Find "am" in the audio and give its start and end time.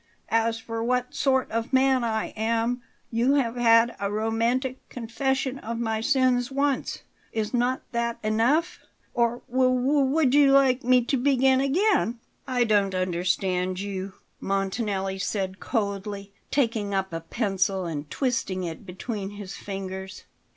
2.35-2.81